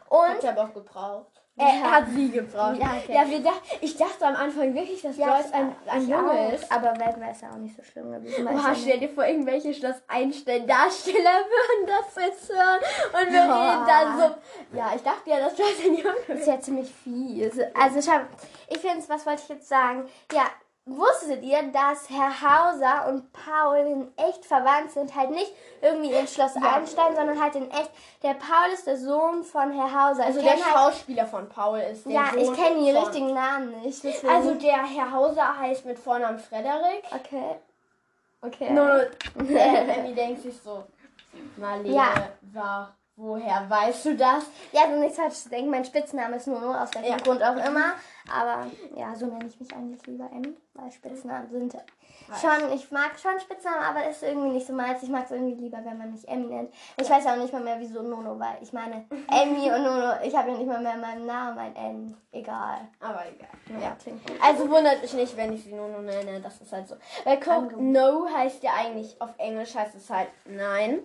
Und 0.09 0.29
Hat 0.29 0.41
sie 0.43 0.49
aber 0.49 0.65
auch 0.65 0.75
gebraucht. 0.75 1.44
Er 1.57 1.91
hat 1.91 2.05
sie 2.13 2.31
gebraucht. 2.31 2.79
Ja, 2.81 2.97
okay. 3.03 3.15
ja 3.15 3.29
wir 3.29 3.41
dach, 3.41 3.61
ich 3.81 3.97
dachte 3.97 4.27
am 4.27 4.35
Anfang 4.35 4.75
wirklich, 4.75 5.01
dass 5.03 5.17
Joyce 5.17 5.53
ein, 5.53 5.75
ein 5.89 6.09
Junge 6.09 6.53
ist. 6.55 6.71
Aber 6.73 6.99
Weltmeister 6.99 7.49
auch 7.53 7.59
nicht 7.59 7.77
so 7.77 7.83
schlimm 7.85 8.13
ich 8.25 8.83
stell 8.83 8.99
dir 8.99 9.09
vor, 9.09 9.25
irgendwelche 9.25 9.73
Schloss 9.73 9.97
Einstein 10.09 10.67
Darsteller 10.67 11.15
würden 11.47 11.87
das 11.87 12.25
jetzt 12.25 12.49
hören 12.49 12.81
und 13.23 13.33
wir 13.33 13.39
Ja. 13.39 13.71
reden 13.71 13.87
dann 13.87 14.19
so. 14.19 14.77
Ja, 14.77 14.93
ich 14.97 15.03
dachte 15.03 15.31
ja, 15.31 15.39
dass 15.39 15.57
Joyce 15.57 15.85
ein 15.87 15.95
Junge 15.95 16.15
Das 16.27 16.37
ist. 16.37 16.41
ist 16.43 16.47
ja 16.49 16.61
ziemlich 16.61 16.93
fies. 16.93 17.53
Also 17.81 18.03
schau, 18.03 18.21
ich 18.69 18.79
finde 18.79 18.99
es, 18.99 19.09
was 19.09 19.25
wollte 19.25 19.43
ich 19.45 19.49
jetzt 19.51 19.69
sagen? 19.69 20.07
Ja, 20.33 20.47
wusstet 20.87 21.43
ihr, 21.43 21.63
dass 21.73 22.11
Herr 22.11 22.31
Hauser 22.43 23.09
und 23.09 23.33
Paul 23.33 23.77
in 23.79 24.13
echt 24.17 24.45
verwandt 24.45 24.91
sind? 24.93 25.15
Halt 25.15 25.31
nicht 25.31 25.53
irgendwie 25.81 26.13
in 26.13 26.27
Schloss 26.29 26.57
Einstein, 26.57 27.15
sondern 27.17 27.41
halt 27.43 27.55
in 27.57 27.71
echt. 27.71 27.91
Der 28.23 28.35
Paul 28.35 28.71
ist 28.73 28.87
der 28.87 28.97
Sohn 28.99 29.43
von 29.45 29.73
Herr 29.73 29.91
Hauser. 30.09 30.25
Also 30.27 30.41
der 30.43 30.53
halt, 30.53 30.61
Schauspieler 30.63 31.27
von 31.27 31.49
Paul 31.49 31.79
ist 31.81 32.05
der 32.07 32.13
Ja, 32.13 32.31
Sohn 32.31 32.39
ich 32.41 32.53
kenne 32.53 32.85
die 32.85 32.93
von- 32.93 33.05
richtigen 33.05 33.35
Namen 33.35 33.81
nicht. 33.83 34.05
Deswegen. 34.05 34.33
Also 34.33 34.55
der 34.55 34.85
Herr 34.85 35.11
Hauser 35.13 35.59
heißt 35.59 35.85
mit 35.87 35.99
Vornamen 35.99 36.39
Frederik. 36.39 37.05
okay. 37.13 37.57
Okay. 38.43 38.71
Nur 38.71 39.07
Emmy 39.39 40.15
denkt 40.15 40.43
sich 40.43 40.61
so, 40.61 40.85
Marlene, 41.57 41.95
Ja. 41.97 42.13
war, 42.53 42.95
woher 43.17 43.69
weißt 43.69 44.07
du 44.07 44.17
das? 44.17 44.45
Ja, 44.73 44.83
also 44.83 45.01
nichts 45.01 45.17
falsches 45.17 45.45
denken. 45.45 45.71
Mein 45.71 45.85
Spitzname 45.85 46.37
ist 46.37 46.47
Nono, 46.47 46.75
aus 46.75 46.95
welchem 46.95 47.11
Ja. 47.11 47.17
Grund 47.17 47.43
auch 47.43 47.57
immer. 47.57 47.95
Aber 48.33 48.67
ja, 48.97 49.15
so 49.15 49.27
nenne 49.27 49.47
ich 49.47 49.61
mich 49.61 49.75
eigentlich 49.75 50.07
lieber 50.07 50.31
Emmy, 50.33 50.57
weil 50.73 50.91
Spitznamen 50.91 51.49
sind 51.51 51.77
schon, 52.41 52.73
ich 52.73 52.91
mag 52.91 53.19
schon 53.21 53.39
Spitznamen, 53.39 53.83
aber 53.83 54.09
ist 54.09 54.23
irgendwie 54.23 54.49
nicht 54.49 54.67
so 54.67 54.73
meins. 54.73 55.03
Ich 55.03 55.11
mag 55.11 55.25
es 55.27 55.31
irgendwie 55.31 55.55
lieber, 55.55 55.79
wenn 55.85 55.99
man 55.99 56.11
mich 56.11 56.27
Emmy 56.27 56.47
nennt. 56.47 56.73
Ich 56.97 57.09
weiß 57.09 57.27
auch 57.27 57.37
nicht 57.37 57.53
mal 57.53 57.63
mehr, 57.63 57.79
wieso 57.79 58.03
Nono, 58.03 58.39
weil 58.39 58.57
ich 58.63 58.73
meine, 58.73 59.05
Emmy 59.31 59.71
und 59.71 59.83
Nono, 59.83 60.15
ich 60.23 60.35
habe 60.35 60.51
ja 60.51 60.57
nicht 60.57 60.67
mal 60.67 60.81
mehr 60.81 60.95
in 60.95 61.01
meinem 61.01 61.27
Namen 61.27 61.59
ein 61.59 61.77
N. 61.77 62.17
Egal. 62.33 62.89
Aber 63.01 63.25
egal. 63.27 63.81
Ja. 63.81 63.97
Also 64.43 64.69
wundert 64.71 65.03
mich 65.03 65.13
nicht, 65.13 65.37
wenn 65.37 65.53
ich 65.53 65.65
sie 65.65 65.73
Nono 65.75 66.01
nenne. 66.01 66.41
Das 66.41 66.61
ist 66.61 66.73
halt 66.73 66.89
so. 66.89 66.97
Weil 67.25 67.39
guck, 67.41 67.77
No 67.79 68.27
heißt 68.35 68.63
ja 68.63 68.73
eigentlich, 68.75 69.21
auf 69.21 69.31
Englisch 69.37 69.75
heißt 69.75 69.95
es 69.95 70.09
halt 70.09 70.29
Nein. 70.47 71.01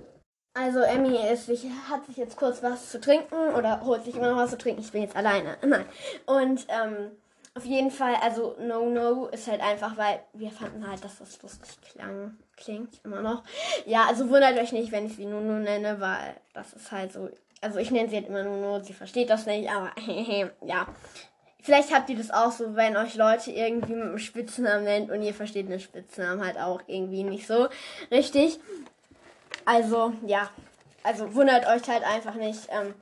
Also 0.59 0.79
Emmy 0.81 1.15
ist 1.31 1.47
hat 1.89 2.05
sich 2.05 2.17
jetzt 2.17 2.35
kurz 2.35 2.61
was 2.61 2.91
zu 2.91 2.99
trinken 2.99 3.53
oder 3.55 3.79
holt 3.85 4.03
sich 4.03 4.15
immer 4.15 4.31
noch 4.31 4.37
was 4.37 4.49
zu 4.49 4.57
trinken. 4.57 4.81
Ich 4.81 4.91
bin 4.91 5.03
jetzt 5.03 5.15
alleine. 5.15 5.55
Nein. 5.65 5.85
Und 6.25 6.67
ähm, 6.67 7.11
auf 7.55 7.63
jeden 7.63 7.91
Fall, 7.91 8.15
also 8.21 8.57
No 8.59 8.89
No 8.89 9.27
ist 9.27 9.47
halt 9.47 9.61
einfach, 9.61 9.95
weil 9.95 10.19
wir 10.33 10.51
fanden 10.51 10.85
halt, 10.85 11.01
dass 11.01 11.19
das 11.19 11.41
lustig 11.41 11.79
klang, 11.93 12.37
klingt 12.57 12.99
immer 13.05 13.21
noch. 13.21 13.43
Ja, 13.85 14.07
also 14.09 14.29
wundert 14.29 14.57
euch 14.59 14.73
nicht, 14.73 14.91
wenn 14.91 15.05
ich 15.05 15.15
sie 15.15 15.25
Nono 15.25 15.59
nenne, 15.59 16.01
weil 16.01 16.35
das 16.53 16.73
ist 16.73 16.91
halt 16.91 17.13
so. 17.13 17.29
Also 17.61 17.79
ich 17.79 17.91
nenne 17.91 18.09
sie 18.09 18.17
halt 18.17 18.27
immer 18.27 18.43
Nono, 18.43 18.81
sie 18.81 18.93
versteht 18.93 19.29
das 19.29 19.45
nicht, 19.45 19.69
aber 19.71 19.91
ja. 20.65 20.87
Vielleicht 21.61 21.93
habt 21.93 22.09
ihr 22.09 22.17
das 22.17 22.31
auch 22.31 22.51
so, 22.51 22.75
wenn 22.75 22.97
euch 22.97 23.15
Leute 23.15 23.51
irgendwie 23.51 23.93
mit 23.93 24.07
einem 24.07 24.17
Spitznamen 24.17 24.83
nennt 24.83 25.09
und 25.09 25.21
ihr 25.21 25.33
versteht 25.33 25.69
den 25.69 25.79
Spitznamen 25.79 26.43
halt 26.43 26.57
auch 26.57 26.81
irgendwie 26.87 27.23
nicht 27.23 27.47
so 27.47 27.67
richtig. 28.11 28.59
Also, 29.69 30.13
ja. 30.25 30.49
Also 31.03 31.35
wundert 31.35 31.67
euch 31.67 31.87
halt 31.87 32.03
einfach 32.03 32.33
nicht, 32.33 32.67
ähm, 32.69 32.95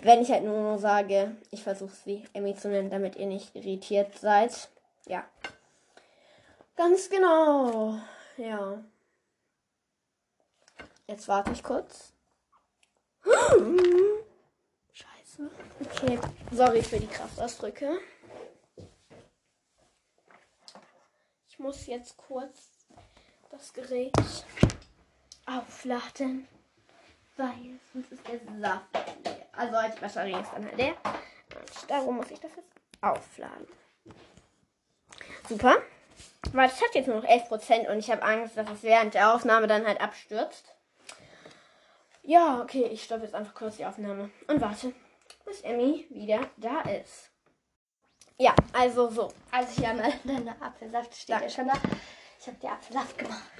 wenn 0.00 0.22
ich 0.22 0.30
halt 0.30 0.44
nur, 0.44 0.62
nur 0.62 0.78
sage, 0.78 1.36
ich 1.50 1.62
versuche 1.62 1.94
sie 1.94 2.24
Emmy 2.32 2.56
zu 2.56 2.68
nennen, 2.70 2.88
damit 2.88 3.16
ihr 3.16 3.26
nicht 3.26 3.54
irritiert 3.54 4.18
seid. 4.18 4.70
Ja. 5.04 5.26
Ganz 6.74 7.10
genau. 7.10 7.98
Ja. 8.38 8.82
Jetzt 11.06 11.28
warte 11.28 11.52
ich 11.52 11.62
kurz. 11.62 12.14
Scheiße. 14.94 15.50
Okay. 15.84 16.18
Sorry 16.50 16.82
für 16.82 16.98
die 16.98 17.08
Kraftausdrücke. 17.08 17.98
Ich 21.50 21.58
muss 21.58 21.86
jetzt 21.86 22.16
kurz 22.16 22.86
das 23.50 23.70
Gerät 23.74 24.14
aufladen, 25.46 26.46
weil 27.36 27.78
sonst 27.92 28.12
ist 28.12 28.26
der 28.28 28.40
Saft 28.60 28.84
leer. 29.24 29.46
Also 29.52 29.94
die 29.94 30.00
Batterie 30.00 30.40
ist 30.40 30.52
dann 30.52 30.64
halt 30.64 30.76
leer. 30.76 30.94
Und 31.04 31.90
darum 31.90 32.16
muss 32.16 32.30
ich 32.30 32.40
das 32.40 32.50
jetzt 32.56 32.76
aufladen. 33.00 33.66
Super. 35.48 35.76
Weil 36.52 36.68
es 36.68 36.80
hat 36.80 36.94
jetzt 36.94 37.06
nur 37.06 37.16
noch 37.16 37.28
11% 37.28 37.90
und 37.90 37.98
ich 37.98 38.10
habe 38.10 38.22
Angst, 38.22 38.56
dass 38.56 38.68
es 38.70 38.82
während 38.82 39.14
der 39.14 39.34
Aufnahme 39.34 39.66
dann 39.66 39.86
halt 39.86 40.00
abstürzt. 40.00 40.74
Ja, 42.22 42.60
okay, 42.60 42.84
ich 42.90 43.04
stoppe 43.04 43.24
jetzt 43.24 43.34
einfach 43.34 43.54
kurz 43.54 43.76
die 43.76 43.86
Aufnahme 43.86 44.30
und 44.48 44.60
warte, 44.60 44.92
bis 45.44 45.60
Emmy 45.60 46.06
wieder 46.10 46.40
da 46.56 46.80
ist. 46.82 47.30
Ja, 48.38 48.54
also 48.72 49.08
so. 49.08 49.32
Also 49.50 49.80
hier 49.80 49.90
einmal 49.90 50.12
deine 50.24 50.60
Apfelsaft 50.60 51.14
steht 51.14 51.40
ja 51.40 51.48
schon 51.48 51.68
da. 51.68 51.74
Ich 52.40 52.46
habe 52.46 52.58
dir 52.58 52.72
Apfelsaft 52.72 53.16
gemacht. 53.16 53.52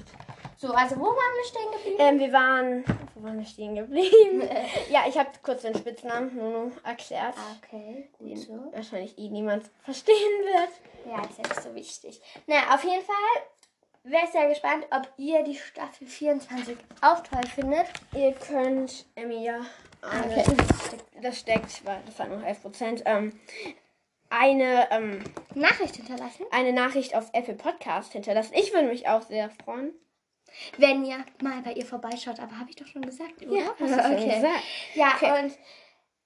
So, 0.58 0.72
also 0.72 0.96
wo 0.96 1.04
waren 1.04 1.14
wir 1.14 1.44
stehen 1.44 1.72
geblieben? 1.72 1.96
Ähm, 1.98 2.18
wir 2.18 2.32
waren. 2.32 2.84
Wo 3.14 3.22
waren 3.22 3.38
wir 3.38 3.44
stehen 3.44 3.74
geblieben? 3.74 4.48
ja, 4.90 5.04
ich 5.06 5.18
habe 5.18 5.28
kurz 5.42 5.62
den 5.62 5.74
Spitznamen 5.74 6.34
Nuno 6.34 6.72
erklärt. 6.82 7.34
Ah, 7.36 7.56
okay, 7.62 8.08
gut 8.18 8.38
so. 8.38 8.72
wahrscheinlich 8.72 9.18
eh 9.18 9.28
niemand 9.28 9.70
verstehen 9.82 10.14
wird. 10.14 10.70
Ja, 11.06 11.22
ist 11.22 11.38
ja 11.38 11.44
nicht 11.48 11.62
so 11.62 11.74
wichtig. 11.74 12.22
Na, 12.46 12.74
auf 12.74 12.82
jeden 12.84 13.04
Fall 13.04 13.14
wäre 14.04 14.24
ich 14.24 14.30
sehr 14.30 14.48
gespannt, 14.48 14.86
ob 14.90 15.06
ihr 15.18 15.42
die 15.42 15.56
Staffel 15.56 16.06
24 16.06 16.76
auch 17.02 17.20
toll 17.22 17.46
findet. 17.54 17.86
Ihr 18.14 18.32
könnt 18.32 19.04
Emmy 19.14 19.44
ja. 19.44 19.60
Eine, 20.00 20.38
Okay. 20.38 20.56
das, 21.22 21.38
steckt, 21.40 21.84
weil 21.84 22.00
das 22.06 22.18
war 22.18 22.28
noch 22.28 22.42
11%. 22.42 23.02
Ähm, 23.04 23.38
eine, 24.30 24.90
ähm, 24.90 25.22
Nachricht 25.54 25.96
hinterlassen, 25.96 26.46
eine 26.50 26.72
Nachricht 26.72 27.14
auf 27.14 27.28
Apple 27.32 27.54
Podcast 27.54 28.12
hinterlassen. 28.12 28.54
Ich 28.54 28.72
würde 28.72 28.88
mich 28.88 29.08
auch 29.08 29.22
sehr 29.22 29.50
freuen. 29.50 29.92
Wenn 30.78 31.04
ihr 31.04 31.18
mal 31.42 31.60
bei 31.62 31.72
ihr 31.72 31.86
vorbeischaut. 31.86 32.40
Aber 32.40 32.58
habe 32.58 32.70
ich 32.70 32.76
doch 32.76 32.86
schon 32.86 33.02
gesagt, 33.02 33.42
oder? 33.46 33.64
hast 33.78 33.80
du 33.80 33.86
schon 34.18 34.28
gesagt. 34.28 34.62
Ja, 34.94 35.12
Okay. 35.16 35.42
und 35.44 35.52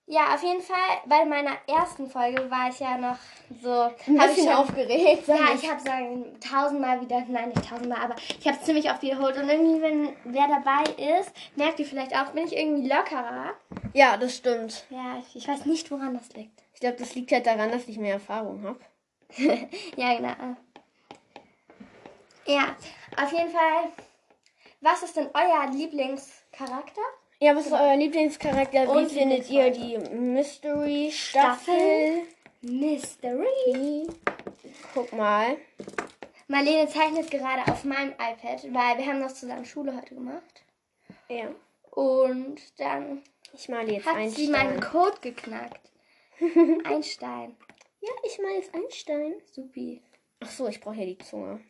ja, 0.06 0.34
auf 0.34 0.42
jeden 0.42 0.60
Fall, 0.60 0.76
bei 1.06 1.24
meiner 1.24 1.52
ersten 1.68 2.10
Folge 2.10 2.50
war 2.50 2.68
ich 2.68 2.80
ja 2.80 2.98
noch 2.98 3.16
so. 3.62 3.70
Ein 4.08 4.16
bisschen 4.18 4.46
schon- 4.48 4.54
aufgeregt. 4.56 5.28
Ja, 5.28 5.36
ich. 5.54 5.62
ich 5.62 5.70
habe 5.70 5.80
sagen 5.80 6.36
tausendmal 6.40 7.00
wieder, 7.00 7.24
nein, 7.28 7.50
nicht 7.50 7.68
tausendmal, 7.70 8.02
aber 8.02 8.16
ich 8.40 8.44
habe 8.48 8.58
es 8.58 8.64
ziemlich 8.64 8.90
oft 8.90 9.02
wiederholt. 9.02 9.36
Und 9.36 9.48
irgendwie, 9.48 9.80
wenn 9.80 10.08
wer 10.24 10.48
dabei 10.48 10.82
ist, 11.20 11.30
merkt 11.54 11.78
ihr 11.78 11.86
vielleicht 11.86 12.12
auch, 12.16 12.32
bin 12.32 12.44
ich 12.44 12.56
irgendwie 12.56 12.88
lockerer. 12.88 13.52
ja, 13.94 14.16
das 14.16 14.36
stimmt. 14.36 14.84
Ja, 14.90 15.18
ich, 15.20 15.36
ich 15.36 15.46
weiß 15.46 15.66
nicht, 15.66 15.88
woran 15.92 16.14
das 16.14 16.28
liegt. 16.34 16.60
Ich 16.74 16.80
glaube, 16.80 16.96
das 16.96 17.14
liegt 17.14 17.30
halt 17.30 17.46
daran, 17.46 17.70
dass 17.70 17.86
ich 17.86 17.96
mehr 17.96 18.14
Erfahrung 18.14 18.64
habe. 18.64 18.80
ja, 19.96 20.16
genau. 20.16 20.56
Ja, 22.46 22.74
auf 23.16 23.32
jeden 23.32 23.50
Fall. 23.50 23.92
Was 24.80 25.02
ist 25.02 25.16
denn 25.16 25.28
euer 25.34 25.66
Lieblingscharakter? 25.72 27.00
Ja, 27.40 27.54
was 27.56 27.66
ist 27.66 27.72
euer 27.72 27.96
Lieblingscharakter? 27.96 28.84
Wie 28.84 28.88
Und 28.88 29.10
findet 29.10 29.50
ihr 29.50 29.70
die 29.70 29.98
Mystery-Staffel? 29.98 32.22
Mystery. 32.62 34.06
Guck 34.94 35.12
mal. 35.12 35.56
Marlene 36.48 36.88
zeichnet 36.88 37.30
gerade 37.30 37.70
auf 37.70 37.84
meinem 37.84 38.12
iPad, 38.12 38.64
weil 38.72 38.98
wir 38.98 39.06
haben 39.06 39.20
das 39.20 39.38
zusammen 39.40 39.64
Schule 39.64 39.96
heute 39.96 40.14
gemacht. 40.14 40.64
Ja. 41.28 41.48
Und 41.92 42.60
dann 42.78 43.22
Ich 43.54 43.68
male 43.68 43.92
jetzt 43.92 44.06
hat 44.06 44.16
einen 44.16 44.30
sie 44.30 44.46
Stein. 44.48 44.66
meinen 44.68 44.80
Code 44.80 45.16
geknackt. 45.20 45.90
Einstein. 46.84 47.56
Ja, 48.00 48.10
ich 48.24 48.38
male 48.38 48.56
jetzt 48.56 48.74
einen 48.74 48.90
Stein. 48.90 49.34
Supi. 49.52 50.02
Ach 50.40 50.50
so, 50.50 50.66
ich 50.68 50.80
brauche 50.80 50.96
ja 50.96 51.04
die 51.06 51.18
Zunge. 51.18 51.60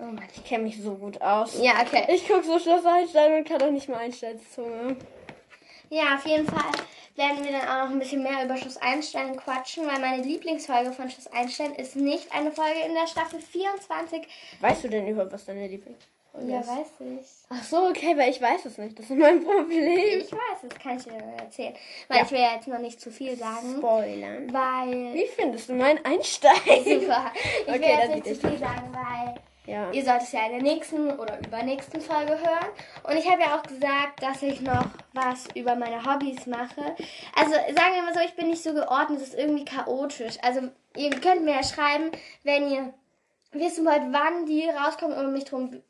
Oh 0.00 0.04
Mann. 0.04 0.22
Ich 0.34 0.44
kenne 0.44 0.64
mich 0.64 0.80
so 0.80 0.94
gut 0.94 1.20
aus. 1.20 1.60
Ja, 1.60 1.80
okay. 1.82 2.04
Ich 2.14 2.26
gucke 2.28 2.44
so 2.44 2.58
Schloss 2.58 2.84
Einstein 2.86 3.34
und 3.38 3.48
kann 3.48 3.60
auch 3.62 3.70
nicht 3.70 3.88
mal 3.88 3.98
Einsteins 3.98 4.42
Zunge. 4.54 4.96
Ja, 5.90 6.14
auf 6.16 6.26
jeden 6.26 6.46
Fall 6.46 6.70
werden 7.16 7.42
wir 7.44 7.50
dann 7.50 7.62
auch 7.68 7.84
noch 7.86 7.90
ein 7.92 7.98
bisschen 7.98 8.22
mehr 8.22 8.44
über 8.44 8.56
Schloss 8.56 8.76
Einstein 8.76 9.36
quatschen, 9.36 9.86
weil 9.86 9.98
meine 9.98 10.22
Lieblingsfolge 10.22 10.92
von 10.92 11.10
Schloss 11.10 11.26
Einstein 11.28 11.74
ist 11.74 11.96
nicht 11.96 12.30
eine 12.32 12.52
Folge 12.52 12.78
in 12.86 12.94
der 12.94 13.06
Staffel 13.08 13.40
24. 13.40 14.26
Weißt 14.60 14.84
du 14.84 14.88
denn 14.88 15.08
überhaupt, 15.08 15.32
was 15.32 15.44
deine 15.46 15.66
Lieblingsfolge 15.66 16.46
Ja, 16.46 16.60
ist? 16.60 16.68
weiß 16.68 16.86
ich. 17.00 17.26
Ach 17.48 17.64
so, 17.64 17.88
okay, 17.88 18.16
weil 18.16 18.30
ich 18.30 18.40
weiß 18.40 18.66
es 18.66 18.78
nicht. 18.78 18.96
Das 18.98 19.06
ist 19.10 19.18
mein 19.18 19.42
Problem. 19.42 20.20
Ich 20.20 20.30
weiß, 20.30 20.58
das 20.68 20.78
kann 20.78 20.96
ich 20.98 21.04
dir 21.04 21.14
erzählen. 21.38 21.74
Weil 22.06 22.18
Ja. 22.18 22.24
ich 22.24 22.30
will 22.30 22.38
ja 22.40 22.54
jetzt 22.54 22.68
noch 22.68 22.78
nicht 22.78 23.00
zu 23.00 23.10
viel 23.10 23.34
sagen. 23.36 23.76
Spoilern. 23.78 24.52
Weil. 24.52 25.14
Wie 25.14 25.26
findest 25.34 25.70
du 25.70 25.72
meinen 25.72 26.04
Einstein? 26.04 26.52
Super. 26.84 27.32
Ich 27.66 27.68
Okay, 27.68 27.80
will 27.80 27.88
jetzt 27.88 28.26
nicht 28.26 28.40
zu 28.42 28.48
viel 28.48 28.58
sagen, 28.58 28.92
weil 28.94 29.34
Ja. 29.68 29.90
ihr 29.90 30.02
sollt 30.02 30.22
es 30.22 30.32
ja 30.32 30.46
in 30.46 30.52
der 30.52 30.62
nächsten 30.62 31.10
oder 31.18 31.38
übernächsten 31.40 32.00
Folge 32.00 32.38
hören. 32.38 32.68
Und 33.02 33.16
ich 33.18 33.30
habe 33.30 33.42
ja 33.42 33.58
auch 33.58 33.62
gesagt, 33.62 34.22
dass 34.22 34.42
ich 34.42 34.62
noch 34.62 34.86
was 35.12 35.46
über 35.54 35.76
meine 35.76 36.02
Hobbys 36.02 36.46
mache. 36.46 36.96
Also 37.36 37.52
sagen 37.52 37.94
wir 37.94 38.02
mal 38.02 38.14
so, 38.14 38.20
ich 38.20 38.34
bin 38.34 38.48
nicht 38.48 38.62
so 38.62 38.72
geordnet, 38.72 39.20
es 39.20 39.28
ist 39.28 39.38
irgendwie 39.38 39.66
chaotisch. 39.66 40.38
Also 40.40 40.70
ihr 40.96 41.10
könnt 41.10 41.44
mir 41.44 41.56
ja 41.56 41.62
schreiben, 41.62 42.10
wenn 42.44 42.70
ihr 42.70 42.94
wissen 43.52 43.84
wollt, 43.84 44.04
wann 44.10 44.46
die 44.46 44.66
rauskommen 44.70 45.18
und 45.18 45.34
mich 45.34 45.44
drum 45.44 45.82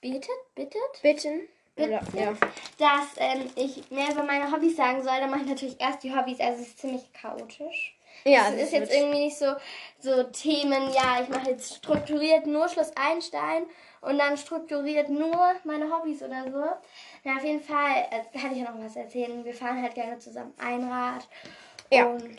betet, 0.00 0.30
bittet, 0.54 1.02
Bitten? 1.02 1.40
Oder, 1.76 2.00
ja. 2.14 2.32
dass 2.78 3.14
ähm, 3.16 3.50
ich 3.56 3.90
mehr 3.90 4.10
über 4.10 4.22
meine 4.22 4.50
Hobbys 4.50 4.76
sagen 4.76 5.02
soll. 5.02 5.18
Dann 5.20 5.30
mache 5.30 5.42
ich 5.42 5.48
natürlich 5.48 5.80
erst 5.80 6.02
die 6.02 6.14
Hobbys. 6.14 6.40
Also 6.40 6.62
es 6.62 6.68
ist 6.68 6.78
ziemlich 6.78 7.12
chaotisch. 7.12 7.94
Ja, 8.24 8.48
Es 8.50 8.62
ist 8.62 8.72
jetzt 8.72 8.92
irgendwie 8.92 9.20
nicht 9.20 9.38
so, 9.38 9.54
so 9.98 10.22
Themen, 10.24 10.92
ja, 10.92 11.22
ich 11.22 11.28
mache 11.28 11.50
jetzt 11.50 11.74
strukturiert 11.76 12.46
nur 12.46 12.68
Schloss 12.68 12.92
Einstein 12.96 13.64
und 14.00 14.18
dann 14.18 14.36
strukturiert 14.36 15.08
nur 15.08 15.54
meine 15.64 15.90
Hobbys 15.90 16.22
oder 16.22 16.44
so. 16.50 16.64
Na, 17.24 17.36
auf 17.36 17.44
jeden 17.44 17.62
Fall 17.62 18.06
äh, 18.10 18.38
kann 18.38 18.52
ich 18.52 18.58
ja 18.58 18.70
noch 18.70 18.84
was 18.84 18.96
erzählen. 18.96 19.44
Wir 19.44 19.54
fahren 19.54 19.82
halt 19.82 19.94
gerne 19.94 20.18
zusammen 20.18 20.54
Einrad. 20.58 21.28
Ja. 21.90 22.06
Und 22.06 22.38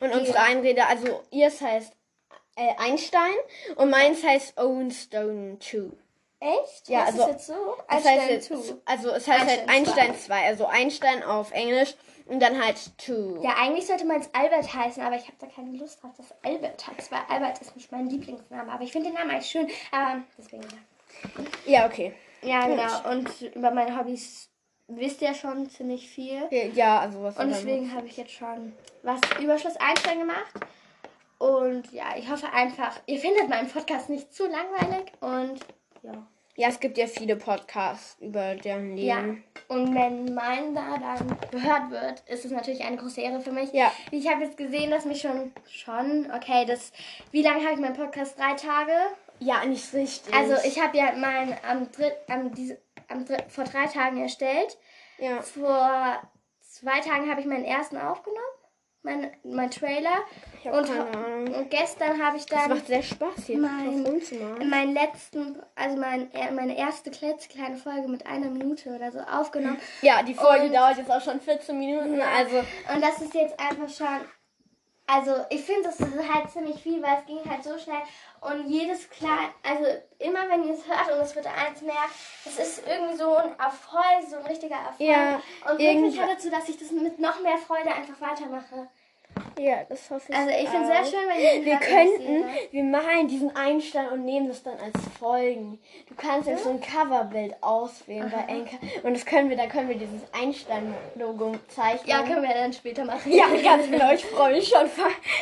Und 0.00 0.12
unsere 0.12 0.40
Einrede, 0.40 0.86
also 0.86 1.22
ihrs 1.30 1.60
heißt 1.60 1.92
äh, 2.56 2.74
Einstein 2.78 3.34
und 3.76 3.90
meins 3.90 4.22
heißt 4.24 4.58
Owen 4.58 4.90
Stone 4.90 5.58
2. 5.60 5.90
echt? 6.40 6.88
Ja, 6.88 7.00
Heißt 7.00 7.12
also- 7.12 7.22
es 7.22 7.28
jetzt 7.28 7.46
so? 7.46 7.76
Das 7.76 7.96
Einstein 7.96 8.20
heißt 8.20 8.30
jetzt, 8.30 8.48
two. 8.48 8.80
also 8.84 9.10
es 9.10 9.28
heißt 9.28 9.46
halt 9.46 9.68
Einstein 9.68 10.10
Einstein 10.10 10.18
2, 10.18 10.46
also 10.46 10.66
Einstein 10.66 11.22
auf 11.22 11.52
Englisch 11.52 11.94
und 12.26 12.40
dann 12.40 12.62
halt 12.62 12.78
2. 12.78 13.42
Ja, 13.42 13.54
eigentlich 13.58 13.86
sollte 13.86 14.04
man 14.06 14.20
es 14.20 14.30
Albert 14.32 14.72
heißen, 14.74 15.02
aber 15.02 15.16
ich 15.16 15.24
habe 15.24 15.36
da 15.38 15.46
keine 15.46 15.76
Lust 15.76 16.02
drauf, 16.02 16.12
dass 16.16 16.34
Albert 16.42 16.86
heißt, 16.86 17.12
weil 17.12 17.20
Albert 17.28 17.60
ist 17.60 17.76
nicht 17.76 17.92
mein 17.92 18.08
Lieblingsname. 18.08 18.72
Aber 18.72 18.82
ich 18.82 18.92
finde 18.92 19.08
den 19.08 19.14
Namen 19.14 19.30
eigentlich 19.30 19.50
schön, 19.50 19.68
aber 19.92 20.22
deswegen 20.38 20.64
ja. 21.66 21.86
Okay. 21.86 22.14
Ja, 22.42 22.66
genau. 22.66 23.10
Und 23.10 23.42
über 23.54 23.70
meine 23.70 23.98
Hobbys 23.98 24.48
wisst 24.88 25.22
ihr 25.22 25.34
schon 25.34 25.68
ziemlich 25.68 26.08
viel. 26.08 26.48
Ja, 26.74 27.00
also 27.00 27.22
was 27.22 27.36
Und 27.36 27.50
deswegen 27.50 27.94
habe 27.94 28.06
ich 28.06 28.16
jetzt 28.16 28.32
schon 28.32 28.72
was 29.02 29.20
über 29.40 29.58
Schloss 29.58 29.76
Einstein 29.76 30.20
gemacht. 30.20 30.52
Und 31.38 31.90
ja, 31.92 32.16
ich 32.16 32.30
hoffe 32.30 32.52
einfach, 32.52 33.00
ihr 33.06 33.18
findet 33.18 33.48
meinen 33.48 33.68
Podcast 33.68 34.10
nicht 34.10 34.32
zu 34.32 34.46
langweilig. 34.46 35.12
Und 35.20 35.60
ja. 36.02 36.26
Ja, 36.56 36.68
es 36.68 36.80
gibt 36.80 36.98
ja 36.98 37.06
viele 37.06 37.36
Podcasts 37.36 38.18
über 38.20 38.54
deren 38.54 38.96
Ja. 38.98 39.20
Leben. 39.20 39.44
Und 39.68 39.94
wenn 39.94 40.34
mein 40.34 40.74
da 40.74 40.98
dann 40.98 41.38
gehört 41.50 41.90
wird, 41.90 42.20
ist 42.28 42.44
es 42.44 42.50
natürlich 42.50 42.84
eine 42.84 42.96
große 42.96 43.20
Ehre 43.20 43.40
für 43.40 43.52
mich. 43.52 43.72
Ja. 43.72 43.90
Ich 44.10 44.28
habe 44.28 44.44
jetzt 44.44 44.56
gesehen, 44.56 44.90
dass 44.90 45.04
mich 45.06 45.22
schon, 45.22 45.52
schon, 45.70 46.30
okay, 46.36 46.66
das, 46.66 46.92
wie 47.30 47.42
lange 47.42 47.62
habe 47.62 47.74
ich 47.74 47.80
meinen 47.80 47.96
Podcast? 47.96 48.38
Drei 48.38 48.54
Tage? 48.54 48.92
Ja, 49.38 49.64
nicht 49.64 49.94
richtig. 49.94 50.34
Also 50.34 50.56
ich 50.66 50.78
habe 50.78 50.98
ja 50.98 51.12
meinen 51.12 51.56
am, 51.66 51.90
dritt, 51.92 52.14
am, 52.28 52.52
diese, 52.52 52.78
am 53.08 53.24
dritt, 53.24 53.44
vor 53.48 53.64
drei 53.64 53.86
Tagen 53.86 54.20
erstellt. 54.20 54.76
Ja. 55.18 55.40
Vor 55.40 56.20
zwei 56.60 57.00
Tagen 57.00 57.30
habe 57.30 57.40
ich 57.40 57.46
meinen 57.46 57.64
ersten 57.64 57.96
aufgenommen, 57.96 58.40
mein, 59.02 59.30
mein 59.44 59.70
Trailer. 59.70 60.18
Und, 60.64 61.54
und 61.56 61.70
gestern 61.70 62.22
habe 62.22 62.36
ich 62.36 62.46
Das 62.46 62.60
dann 62.60 62.70
macht 62.70 62.86
sehr 62.86 63.02
Spaß 63.02 63.46
hier 63.46 63.58
Mein- 63.58 64.02
meinen 64.68 64.92
letzten, 64.94 65.56
also 65.74 65.96
mein, 65.96 66.30
er- 66.34 66.52
meine 66.52 66.76
erste 66.76 67.10
klitzekleine 67.10 67.76
Folge 67.76 68.08
mit 68.08 68.26
einer 68.26 68.50
Minute 68.50 68.90
oder 68.94 69.10
so 69.10 69.20
aufgenommen. 69.20 69.78
Ja, 70.02 70.22
die 70.22 70.34
Folge 70.34 70.66
Und- 70.66 70.74
dauert 70.74 70.98
jetzt 70.98 71.10
auch 71.10 71.22
schon 71.22 71.40
14 71.40 71.78
Minuten. 71.78 72.20
Also, 72.20 72.58
Und 72.94 73.02
das 73.02 73.20
ist 73.22 73.34
jetzt 73.34 73.58
einfach 73.58 73.88
schon. 73.88 74.20
Also 75.12 75.44
ich 75.50 75.62
finde, 75.64 75.82
das 75.84 75.98
ist 75.98 76.32
halt 76.32 76.50
ziemlich 76.50 76.80
viel, 76.80 77.02
weil 77.02 77.18
es 77.18 77.26
ging 77.26 77.40
halt 77.50 77.64
so 77.64 77.76
schnell. 77.78 78.02
Und 78.40 78.68
jedes 78.68 79.10
klein, 79.10 79.50
also 79.62 79.84
immer 80.18 80.48
wenn 80.48 80.62
ihr 80.64 80.74
es 80.74 80.86
hört 80.86 81.10
und 81.12 81.18
es 81.20 81.34
wird 81.34 81.46
eins 81.46 81.82
mehr, 81.82 82.04
es 82.44 82.58
ist 82.58 82.86
irgendwie 82.86 83.16
so 83.16 83.34
ein 83.36 83.58
Erfolg, 83.58 84.28
so 84.28 84.36
ein 84.36 84.46
richtiger 84.46 84.76
Erfolg. 84.76 85.00
Ja, 85.00 85.34
und 85.36 85.76
bringt 85.76 85.80
irgendwie- 85.80 86.10
mich 86.10 86.20
halt 86.20 86.30
dazu, 86.38 86.48
dass 86.50 86.68
ich 86.68 86.78
das 86.78 86.92
mit 86.92 87.18
noch 87.18 87.40
mehr 87.40 87.58
Freude 87.58 87.92
einfach 87.92 88.20
weitermache. 88.20 88.88
Ja, 89.58 89.84
das 89.88 90.10
hoffe 90.10 90.32
ich. 90.32 90.36
Also 90.36 90.50
ich 90.50 90.68
finde 90.68 90.92
es 90.92 91.10
sehr 91.10 91.20
schön, 91.20 91.28
wenn 91.28 91.64
Wir 91.64 91.76
könnten, 91.76 92.44
wir 92.70 92.84
malen 92.84 93.28
diesen 93.28 93.54
Einstand 93.54 94.10
und 94.12 94.24
nehmen 94.24 94.48
das 94.48 94.62
dann 94.62 94.78
als 94.78 94.96
Folgen. 95.18 95.78
Du 96.08 96.14
kannst 96.14 96.48
jetzt 96.48 96.64
so 96.64 96.70
ein 96.70 96.80
Coverbild 96.80 97.54
auswählen 97.62 98.32
bei 98.34 98.52
Anchor 98.52 98.78
und 99.02 99.14
das 99.14 99.26
können 99.26 99.50
wir, 99.50 99.56
dann 99.56 99.68
können 99.68 99.88
wir 99.88 99.96
dieses 99.96 100.22
Einstand-Logo 100.32 101.56
zeichnen. 101.68 102.08
Ja, 102.08 102.22
können 102.22 102.42
wir 102.42 102.54
dann 102.54 102.72
später 102.72 103.04
machen. 103.04 103.30
Ja, 103.32 103.46
ganz 103.62 103.90
genau, 103.90 104.12
ich 104.12 104.24
freue 104.24 104.54
mich 104.54 104.68
schon. 104.68 104.88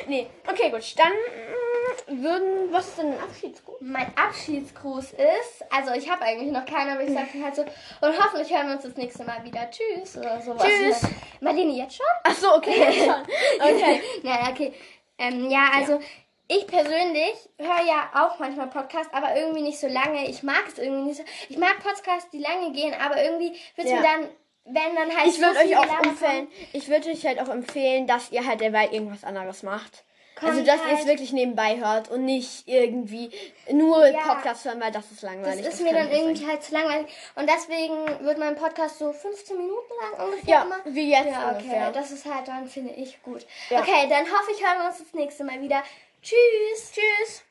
Nee, 0.08 0.26
okay, 0.50 0.70
gut, 0.70 0.98
dann 0.98 1.12
mm, 1.12 1.67
würden, 2.10 2.72
was 2.72 2.88
ist 2.88 2.98
denn 2.98 3.12
ein 3.12 3.20
Abschiedsgruß? 3.20 3.76
Mein 3.80 4.06
Abschiedsgruß 4.16 5.12
ist, 5.12 5.64
also 5.70 5.92
ich 5.92 6.10
habe 6.10 6.22
eigentlich 6.22 6.50
noch 6.52 6.64
keinen, 6.64 6.90
aber 6.90 7.02
ich 7.02 7.12
sage 7.12 7.28
halt 7.42 7.54
so, 7.56 7.62
und 7.62 8.18
hoffentlich 8.22 8.50
hören 8.52 8.66
wir 8.68 8.74
uns 8.74 8.82
das 8.84 8.96
nächste 8.96 9.24
Mal 9.24 9.44
wieder. 9.44 9.68
Tschüss 9.70 10.16
oder 10.16 10.40
sowas. 10.40 10.64
Tschüss. 10.66 11.02
Marlene, 11.40 11.72
jetzt 11.72 11.96
schon? 11.96 12.06
Ach 12.24 12.34
so, 12.34 12.54
okay, 12.56 12.92
schon. 13.04 13.22
Okay. 13.60 14.00
naja, 14.22 14.50
okay. 14.50 14.72
Ähm, 15.18 15.50
ja, 15.50 15.68
also 15.74 16.00
ich 16.48 16.66
persönlich 16.66 17.34
höre 17.58 17.84
ja 17.86 18.10
auch 18.14 18.38
manchmal 18.38 18.68
Podcasts, 18.68 19.12
aber 19.12 19.36
irgendwie 19.36 19.62
nicht 19.62 19.78
so 19.78 19.86
lange. 19.86 20.28
Ich 20.28 20.42
mag 20.42 20.64
es 20.66 20.78
irgendwie 20.78 21.02
nicht 21.02 21.16
so. 21.18 21.24
Ich 21.48 21.58
mag 21.58 21.78
Podcasts, 21.82 22.30
die 22.30 22.38
lange 22.38 22.72
gehen, 22.72 22.94
aber 22.98 23.22
irgendwie 23.22 23.52
wird 23.76 23.86
es 23.86 23.90
Ja. 23.90 23.96
mir 23.96 24.02
dann, 24.02 24.28
wenn 24.64 24.94
dann 24.96 25.16
halt 25.16 25.26
Ich 25.28 25.36
so 25.36 25.42
würde 25.42 25.58
viel 25.60 25.76
euch 25.76 25.78
auch 25.78 26.02
empfehlen, 26.04 26.48
ich 26.72 26.88
würde 26.88 27.10
euch 27.10 27.26
halt 27.26 27.40
auch 27.40 27.48
empfehlen, 27.48 28.06
dass 28.06 28.32
ihr 28.32 28.46
halt 28.46 28.60
dabei 28.60 28.88
irgendwas 28.90 29.24
anderes 29.24 29.62
macht. 29.62 30.04
Also, 30.42 30.62
dass 30.62 30.76
ihr 30.80 30.92
es 30.92 30.98
halt- 30.98 31.06
wirklich 31.06 31.32
nebenbei 31.32 31.78
hört 31.78 32.10
und 32.10 32.24
nicht 32.24 32.66
irgendwie 32.66 33.30
nur 33.70 34.06
Ja. 34.06 34.20
Podcast 34.34 34.64
hören, 34.64 34.80
weil 34.80 34.92
das 34.92 35.04
ist 35.10 35.22
Das 35.22 35.30
langweilig. 35.30 35.66
ist 35.66 35.80
mir 35.80 35.92
kann 35.92 36.04
dann 36.08 36.12
irgendwie 36.12 36.40
sein. 36.40 36.48
halt 36.48 36.62
zu 36.62 36.72
langweilig. 36.74 37.06
Und 37.34 37.48
deswegen 37.50 38.24
wird 38.24 38.38
mein 38.38 38.54
Podcast 38.56 38.98
so 38.98 39.12
15 39.12 39.56
Minuten 39.56 39.92
lang 40.00 40.26
ungefähr 40.28 40.54
Ja, 40.54 40.62
immer. 40.62 40.76
wie 40.84 41.10
jetzt 41.10 41.26
Ja, 41.26 41.50
okay. 41.50 41.58
ungefähr. 41.62 41.92
Das 41.92 42.10
ist 42.10 42.24
halt 42.26 42.46
dann, 42.48 42.68
finde 42.68 42.92
ich, 42.94 43.22
gut. 43.22 43.46
Ja. 43.70 43.80
Okay, 43.80 44.06
dann 44.08 44.24
hoffe 44.26 44.52
ich, 44.54 44.64
hören 44.64 44.78
wir 44.80 44.88
uns 44.88 44.98
das 44.98 45.12
nächste 45.14 45.44
Mal 45.44 45.60
wieder. 45.60 45.82
Tschüss. 46.22 46.92
Tschüss. 46.92 47.42